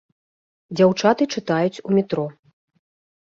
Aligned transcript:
Дзяўчаты 0.77 1.23
чытаюць 1.35 1.81
у 1.89 1.93
метро. 1.97 2.23